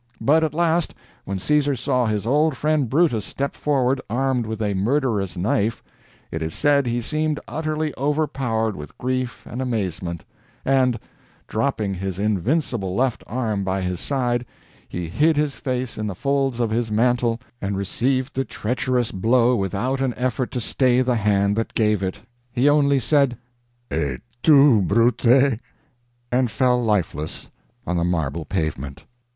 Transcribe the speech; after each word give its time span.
But 0.19 0.43
at 0.43 0.55
last, 0.55 0.95
when 1.25 1.37
Caesar 1.37 1.75
saw 1.75 2.07
his 2.07 2.25
old 2.25 2.57
friend 2.57 2.89
Brutus 2.89 3.23
step 3.23 3.53
forward 3.55 4.01
armed 4.09 4.47
with 4.47 4.59
a 4.59 4.73
murderous 4.73 5.37
knife, 5.37 5.83
it 6.31 6.41
is 6.41 6.55
said 6.55 6.87
he 6.87 7.03
seemed 7.03 7.39
utterly 7.47 7.93
overpowered 7.99 8.75
with 8.75 8.97
grief 8.97 9.45
and 9.47 9.61
amazement, 9.61 10.25
and, 10.65 10.99
dropping 11.47 11.93
his 11.93 12.17
invincible 12.17 12.95
left 12.95 13.23
arm 13.27 13.63
by 13.63 13.83
his 13.83 13.99
side, 13.99 14.43
he 14.89 15.07
hid 15.07 15.37
his 15.37 15.53
face 15.53 15.99
in 15.99 16.07
the 16.07 16.15
folds 16.15 16.59
of 16.59 16.71
his 16.71 16.89
mantle 16.91 17.39
and 17.61 17.77
received 17.77 18.33
the 18.33 18.43
treacherous 18.43 19.11
blow 19.11 19.55
without 19.55 20.01
an 20.01 20.15
effort 20.17 20.49
to 20.49 20.59
stay 20.59 21.03
the 21.03 21.17
hand 21.17 21.55
that 21.55 21.75
gave 21.75 22.01
it. 22.01 22.21
He 22.51 22.67
only 22.67 22.99
said, 22.99 23.37
"Et 23.91 24.21
tu, 24.41 24.81
Brute?" 24.81 25.53
and 26.31 26.49
fell 26.49 26.83
lifeless 26.83 27.51
on 27.85 27.97
the 27.97 28.03
marble 28.03 28.45
pavement. 28.45 29.05